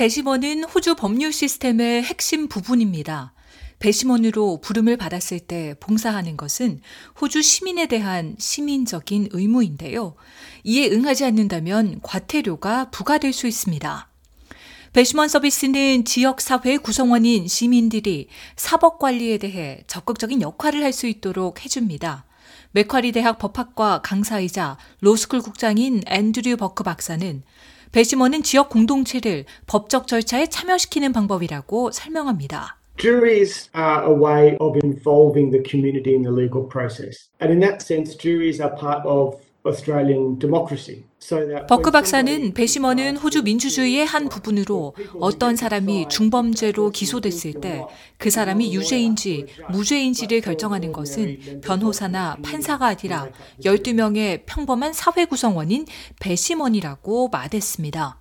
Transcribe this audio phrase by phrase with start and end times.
[0.00, 3.34] 배심원은 호주 법률 시스템의 핵심 부분입니다.
[3.80, 6.80] 배심원으로 부름을 받았을 때 봉사하는 것은
[7.20, 10.14] 호주 시민에 대한 시민적인 의무인데요.
[10.64, 14.08] 이에 응하지 않는다면 과태료가 부과될 수 있습니다.
[14.94, 22.24] 배심원 서비스는 지역사회 구성원인 시민들이 사법 관리에 대해 적극적인 역할을 할 수 있도록 해줍니다.
[22.72, 27.42] 맥쿼리 대학 법학과 강사이자 로스쿨 국장인 앤드류 버크 박사는
[27.92, 32.76] 배심원은 지역 공동체를 법적 절차에 참여시키는 방법이라고 설명합니다.
[32.96, 37.30] Juries are a way of involving the community in the legal process.
[37.40, 39.40] And in that sense, juries are part of.
[41.68, 47.84] 버크 박사는 배심원은 호주 민주주의의 한 부분으로 어떤 사람이 중범죄로 기소됐을 때
[48.20, 53.28] 그 사람이 유죄인지 무죄인지를 결정하는 것은 변호사나 판사가 아니라
[53.64, 55.86] 12명의 평범한 사회 구성원인
[56.20, 58.20] 배심원이라고 말했습니다.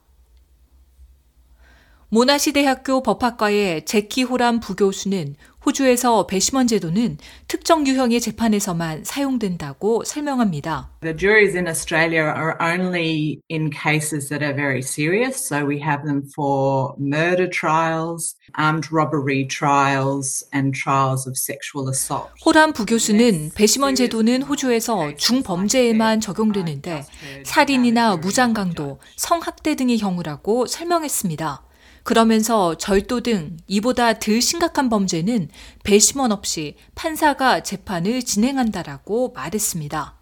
[2.11, 5.35] 모나시 대학교 법학과의 제키 호람 부교수는
[5.69, 7.17] 호주에서 배심원 제도는
[7.47, 10.89] 특정 유형의 재판에서만 사용된다고 설명합니다.
[11.01, 15.37] The juries in Australia are only in cases that are very serious.
[15.37, 22.29] So we have them for murder trials, armed robbery trials and trials of sexual assault.
[22.43, 27.05] 호람 부교수는 배심원 제도는 호주에서 중범죄에만 적용되는데
[27.45, 31.68] 살인이나 무장강도, 성학대 등의 경우라고 설명했습니다.
[32.03, 35.49] 그러면서 절도 등 이보다 덜 심각한 범죄는
[35.83, 40.18] 배심원 없이 판사가 재판을 진행한다라고 말했습니다.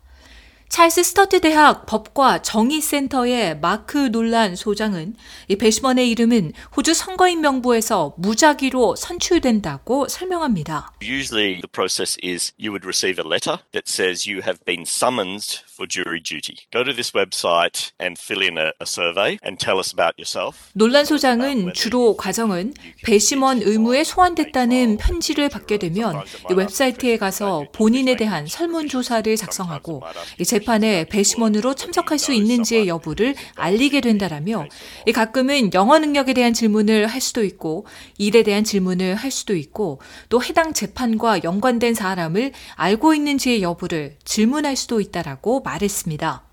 [0.70, 5.16] 찰스 스터트 대학 법과 정의센터의 마크 놀란 소장은
[5.48, 10.92] 이 배심원의 이름은 호주 선거인 명부에서 무작위로 선출된다고 설명합니다.
[11.02, 15.64] Usually the process is you would receive a letter that says you have been summoned
[15.72, 16.68] for jury duty.
[16.72, 20.70] Go to this website and fill in a, a survey and tell us about yourself.
[20.74, 26.22] 논란 소장은 주로 과정은 배심원 의무에 소환됐다는 편지를 받게 되면
[26.52, 30.04] 이 웹사이트에 가서 본인에 대한 설문조사를 작성하고
[30.40, 34.66] 이 재판에 배심원으로 참석할 수 있는지의 여부를 알리게 된다라며
[35.14, 37.86] 가끔은 영어 능력에 대한 질문을 할 수도 있고
[38.18, 44.76] 일에 대한 질문을 할 수도 있고 또 해당 재판과 연관된 사람을 알고 있는지의 여부를 질문할
[44.76, 46.47] 수도 있다라고 말했습니다.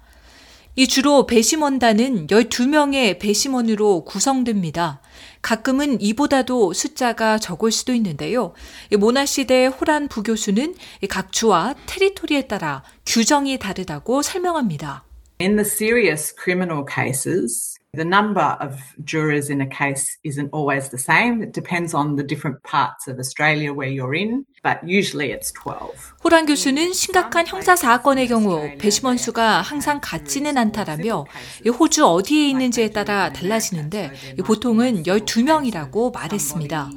[0.76, 5.00] 이 주로 배심원단은 12명의 배심원으로 구성됩니다.
[5.40, 8.54] 가끔은 이보다도 숫자가 적을 수도 있는데요.
[8.98, 10.74] 모나 시대 호란 부교수는
[11.08, 15.04] 각 주와 테리토리에 따라 규정이 다르다고 설명합니다.
[15.40, 20.98] In the serious criminal cases, the number of jurors in a case isn't always the
[20.98, 21.42] same.
[21.42, 25.94] It depends on the different parts of Australia where you're in, but usually it's 12.
[26.24, 31.24] 호란 교수는 심각한 형사 사건의 경우 배심원 수가 항상 같지는 않다라며
[31.78, 34.12] 호주 어디에 있는지에 따라 달라지는데
[34.44, 36.90] 보통은 12명이라고 말했습니다.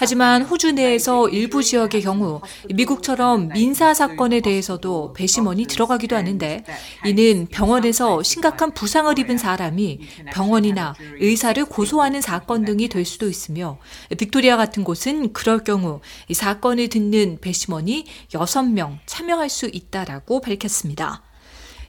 [0.00, 2.40] 하지만 호주 내에서 일부 지역의 경우
[2.72, 6.62] 미국처럼 민사 사건에 대해서도 배심원이 들어가기도 하는데
[7.04, 9.98] 이는 병원에서 심각한 부상을 입은 사람이
[10.32, 13.78] 병원이나 의사를 고소하는 사건 등이 될 수도 있으며
[14.16, 21.22] 빅토리아 같은 곳은 그럴 경우 이 사건을 듣는 배심원이 6명 참여할 수 있다라고 밝혔습니다.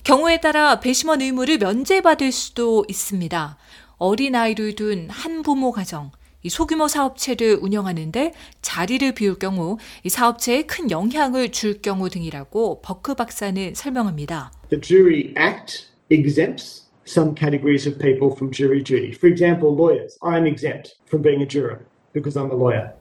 [0.03, 3.57] 경우에 따라 배심원 의무를 면제받을 수도 있습니다.
[3.97, 6.09] 어린아이를 둔 한부모 가정,
[6.41, 13.15] 이 소규모 사업체를 운영하는데 자리를 비울 경우 이 사업체에 큰 영향을 줄 경우 등이라고 버크
[13.15, 14.51] 박사는 설명합니다.
[14.69, 19.11] The Jury Act exempts some categories of people from jury duty.
[19.11, 20.17] For example, lawyers.
[20.21, 21.85] I'm exempt from being a juror.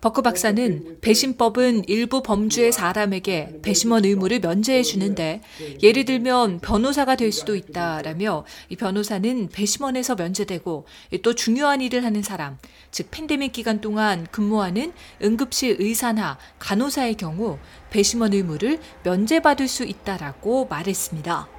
[0.00, 5.40] 버크 박사는 배심법은 일부 범주의 사람에게 배심원 의무를 면제해 주는데
[5.82, 10.86] 예를 들면 변호사가 될 수도 있다라며 이 변호사는 배심원에서 면제되고
[11.22, 12.58] 또 중요한 일을 하는 사람,
[12.90, 17.58] 즉 팬데믹 기간 동안 근무하는 응급실 의사나 간호사의 경우
[17.90, 21.57] 배심원 의무를 면제받을 수 있다라고 말했습니다.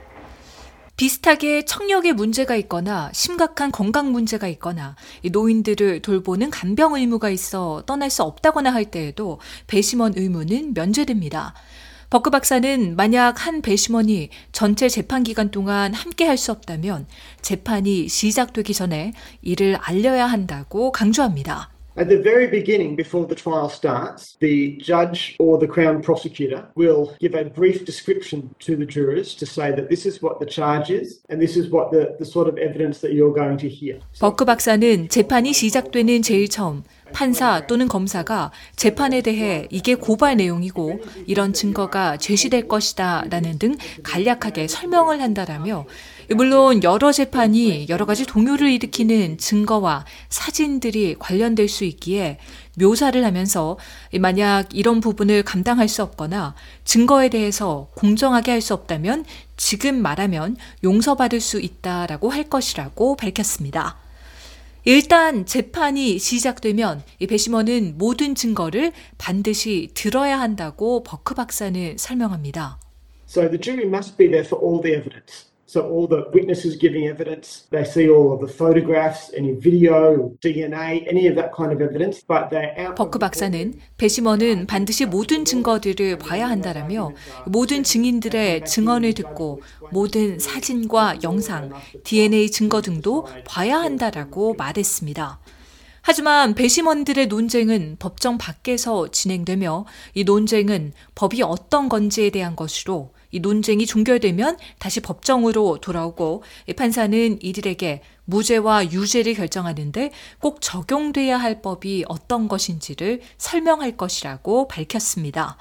[0.99, 4.97] 비슷하게 청력에 문제가 있거나 심각한 건강 문제가 있거나
[5.31, 11.53] 노인들을 돌보는 간병 의무가 있어 떠날 수 없다거나 할 때에도 배심원 의무는 면제됩니다.
[12.09, 17.07] 버크 박사는 만약 한 배심원이 전체 재판 기간 동안 함께 할 수 없다면
[17.41, 21.78] 재판이 시작되기 전에 이를 알려야 한다고 강조합니다.
[21.98, 27.14] At the very beginning, before the trial starts, the judge or the Crown prosecutor will
[27.20, 30.90] give a brief description to the jurors to say that this is what the charge
[30.90, 34.00] is and this is what the, the sort of evidence that you're going to hear.
[34.18, 41.53] 버크 박사는 재판이 시작되는 제일 처음 판사 또는 검사가 재판에 대해 이게 고발 내용이고 이런
[41.53, 45.85] 증거가 제시될 것이다 라는 등 간략하게 설명을 한다라며
[46.35, 52.37] 물론 여러 재판이 여러 가지 동요를 일으키는 증거와 사진들이 관련될 수 있기에
[52.77, 53.77] 묘사를 하면서
[54.19, 59.25] 만약 이런 부분을 감당할 수 없거나 증거에 대해서 공정하게 할 수 없다면
[59.57, 63.97] 지금 말하면 용서받을 수 있다라고 할 것이라고 밝혔습니다.
[64.85, 72.79] 일단 재판이 시작되면 이 배심원은 모든 증거를 반드시 들어야 한다고 버크 박사는 설명합니다.
[73.27, 75.48] So the jury must be there for all the evidence.
[75.69, 81.05] So all the witnesses giving evidence, they see all of the photographs, any video, DNA,
[81.07, 82.95] any of that kind of evidence, but they're out.
[82.95, 87.11] 버크 박사는 배심원은 반드시 모든 증거들을 봐야 한다라며
[87.45, 89.61] 모든 증인들의 증언을 듣고
[89.91, 91.69] 모든 사진과 영상,
[92.03, 95.39] DNA 증거 등도 봐야 한다라고 말했습니다.
[96.01, 103.85] 하지만 배심원들의 논쟁은 법정 밖에서 진행되며 이 논쟁은 법이 어떤 건지에 대한 것으로 이 논쟁이
[103.85, 106.43] 종결되면 다시 법정으로 돌아오고
[106.75, 115.57] 판사는 이들에게 무죄와 유죄를 결정하는데 꼭 적용돼야 할 법이 어떤 것인지를 설명할 것이라고 밝혔습니다.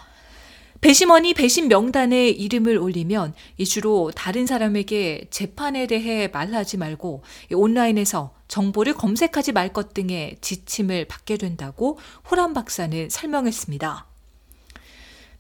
[0.81, 3.35] 배심원이 배심 명단에 이름을 올리면
[3.67, 7.23] 주로 다른 사람에게 재판에 대해 말하지 말고
[7.53, 11.99] 온라인에서 정보를 검색하지 말 것 등의 지침을 받게 된다고
[12.31, 14.07] 호란 박사는 설명했습니다.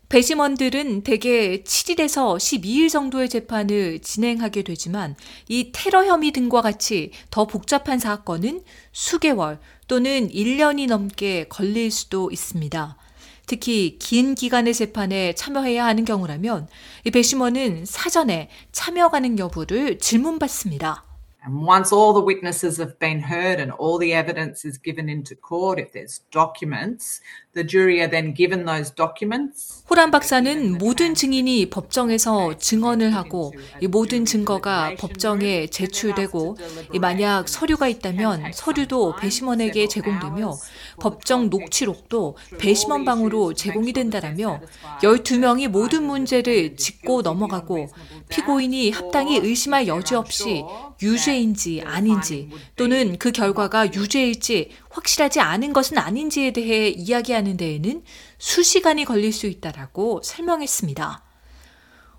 [0.08, 5.16] 배심원들은 대개 7일에서 12일 정도의 재판을 진행하게 되지만
[5.48, 8.62] 이 테러 혐의 등과 같이 더 복잡한 사건은
[8.92, 12.96] 수개월 또는 1년이 넘게 걸릴 수도 있습니다.
[13.48, 16.68] 특히 긴 기간의 재판에 참여해야 하는 경우라면
[17.04, 21.07] 이 배심원은 사전에 참여 가능 여부를 질문받습니다.
[21.48, 25.34] And once all the witnesses have been heard and all the evidence is given into
[25.34, 27.22] court, if there's documents,
[27.54, 29.82] the jury are then given those documents.
[29.88, 36.58] 호란 박사는 모든 증인이 법정에서 증언을 하고 이 모든 증거가 법정에 제출되고
[37.00, 40.54] 만약 서류가 있다면 서류도 배심원에게 제공되며
[41.00, 44.60] 법정 녹취록도 배심원 방으로 제공이 된다라며
[45.00, 47.88] 12명이 모든 문제를 짚고 넘어가고
[48.28, 50.62] 피고인이 합당히 의심할 여지 없이
[51.02, 58.02] 유죄 인지 아닌지 또는 그 결과가 유죄일지 확실하지 않은 것은 아닌지에 대해 이야기하는 데에는
[58.38, 61.22] 수시간이 걸릴 수 있다라고 설명했습니다.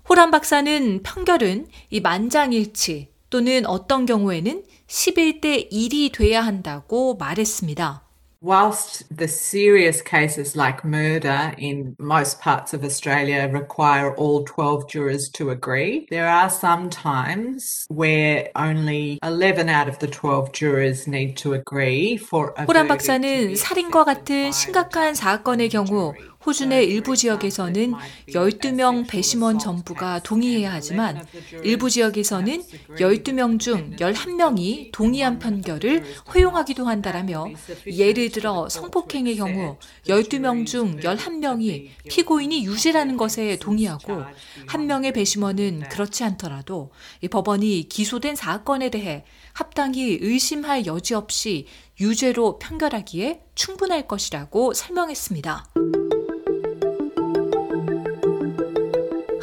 [0.08, 8.09] 호란 박사는 판결은 이 만장일치 또는 어떤 경우에는 11대 1이 돼야 한다고 말했습니다.
[8.45, 15.29] Whilst the serious cases like murder in most parts of Australia require all 12 jurors
[15.33, 21.37] to agree, there are some times where only 11 out of the 12 jurors need
[21.37, 26.13] to agree for a 호란 박사는 살인과 같은 심각한 사건의 경우
[26.44, 27.92] 호주 내 일부 지역에서는
[28.28, 31.26] 12명 배심원 전부가 동의해야 하지만
[31.62, 32.62] 일부 지역에서는
[32.98, 36.02] 12명 중 11명이 동의한 판결을
[36.32, 37.48] 허용하기도 한다라며
[37.86, 39.76] 예를 들어 성폭행의 경우
[40.06, 44.22] 12명 중 11명이 피고인이 유죄라는 것에 동의하고
[44.66, 46.90] 한 명의 배심원은 그렇지 않더라도
[47.30, 51.66] 법원이 기소된 사건에 대해 합당히 의심할 여지 없이
[52.00, 55.99] 유죄로 판결하기에 충분할 것이라고 설명했습니다.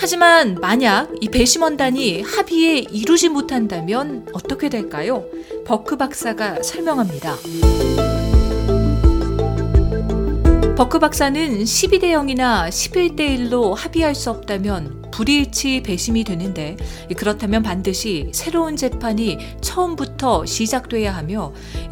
[0.07, 5.25] 하지만 만약 이 배심원단이 합의에 이루지 못한다면 어떻게 될까요?
[5.65, 7.35] 버크 박사가 설명합니다.
[10.77, 16.77] 버크 박사는 12대 0이나 11대 1로 합의할 수 없다면 불일치 배심이 되는데
[17.17, 21.51] 그렇다면 반드시 새로운 재판이 처음부터 시작돼야 하며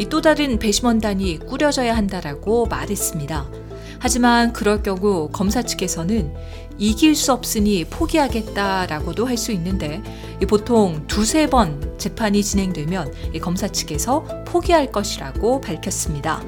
[0.10, 3.66] 또 다른 배심원단이 꾸려져야 한다라고 말했습니다.
[4.00, 6.32] 하지만 그럴 경우 검사 측에서는
[6.78, 10.02] 이길 수 없으니 포기하겠다라고도 할 수 있는데
[10.48, 16.42] 보통 두세 번 재판이 진행되면 검사 측에서 포기할 것이라고 밝혔습니다.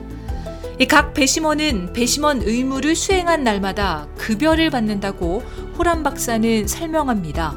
[0.88, 5.40] 각 배심원은 배심원 의무를 수행한 날마다 급여를 받는다고
[5.78, 7.56] 호란 박사는 설명합니다.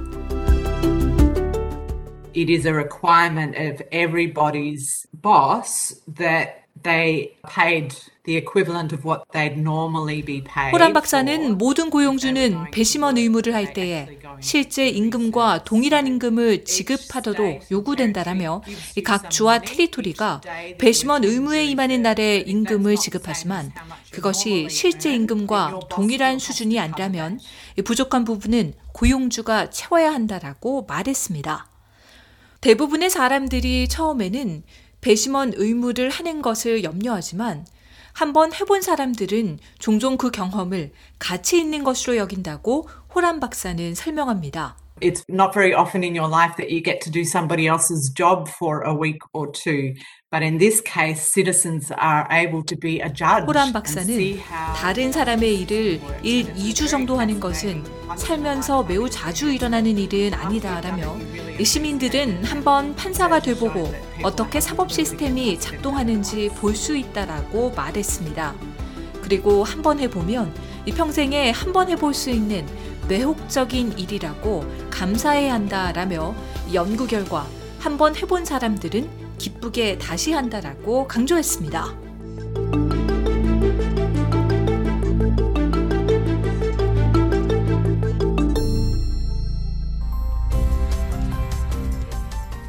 [2.34, 7.94] It is a requirement of everybody's boss that They paid
[8.24, 10.72] the equivalent of what they'd normally be paid.
[10.72, 18.62] 호란 박사는 모든 고용주는 배심원 의무를 할 때에 실제 임금과 동일한 임금을 지급하도록 요구된다라며
[19.04, 20.40] 각 주와 테리토리가
[20.78, 23.72] 배심원 의무에 임하는 날에 임금을 지급하지만
[24.10, 27.40] 그것이 실제 임금과 동일한 수준이 아니라면
[27.84, 31.66] 부족한 부분은 고용주가 채워야 한다라고 말했습니다.
[32.60, 34.62] 대부분의 사람들이 처음에는
[35.00, 37.66] 배심원 의무를 하는 것을 염려하지만
[38.12, 44.76] 한번 해본 사람들은 종종 그 경험을 가치 있는 것으로 여긴다고 호란 박사는 설명합니다.
[45.00, 48.48] It's not very often in your life that you get to do somebody else's job
[48.48, 49.94] for a week or two.
[50.30, 53.46] But in this case, citizens are able to be a judge.
[53.46, 54.38] 호란 박사는
[54.76, 57.82] 다른 사람의 일을 1, 2주 정도 하는 것은
[58.16, 61.16] 살면서 매우 자주 일어나는 일은 아니다라며
[61.58, 63.92] 이 시민들은 한번 판사가 돼보고
[64.22, 68.54] 어떻게 사법 시스템이 작동하는지 볼 수 있다라고 말했습니다.
[69.22, 70.54] 그리고 한 번 해보면
[70.86, 72.66] 이 평생에 한 번 해볼 수 있는
[73.10, 76.32] 매혹적인 일이라고 감사해야 한다라며
[76.68, 77.44] 이 연구 결과
[77.80, 81.98] 한번 해본 사람들은 기쁘게 다시 한다라고 강조했습니다.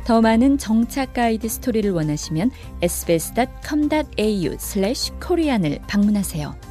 [0.06, 2.50] 더 많은 정착 가이드 스토리를 원하시면
[2.82, 6.71] sbs.com.au/korean을 방문하세요.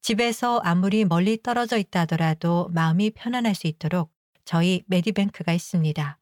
[0.00, 4.10] 집에서 아무리 멀리 떨어져 있다 하더라도 마음이 편안할 수 있도록
[4.44, 6.18] 저희 메디뱅크가 있습니다.